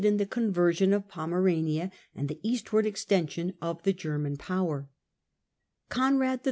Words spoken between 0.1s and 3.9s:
in the conversion of Pomerania and the eastward exten sion of